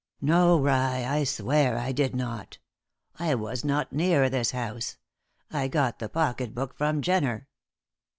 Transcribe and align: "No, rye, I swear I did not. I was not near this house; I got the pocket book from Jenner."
"No, 0.19 0.59
rye, 0.59 1.05
I 1.05 1.23
swear 1.23 1.77
I 1.77 1.91
did 1.91 2.15
not. 2.15 2.57
I 3.19 3.35
was 3.35 3.63
not 3.63 3.93
near 3.93 4.31
this 4.31 4.49
house; 4.49 4.97
I 5.51 5.67
got 5.67 5.99
the 5.99 6.09
pocket 6.09 6.55
book 6.55 6.73
from 6.73 7.03
Jenner." 7.03 7.47